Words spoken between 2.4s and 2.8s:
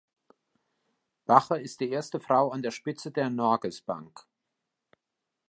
an der